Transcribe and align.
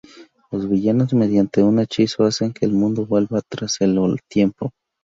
Los 0.49 0.67
villanos 0.67 1.13
mediante 1.13 1.61
un 1.61 1.77
hechizo 1.77 2.23
hacen 2.23 2.53
que 2.53 2.65
el 2.65 2.71
mundo 2.73 3.05
vuelva 3.05 3.37
atrás 3.37 3.81
en 3.81 3.99
el 3.99 4.17
tiempo. 4.27 4.71